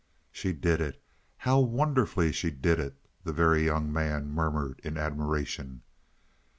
[0.31, 0.99] "She did it
[1.37, 5.83] how wonderfully she did it," the Very Young Man murmured in admiration.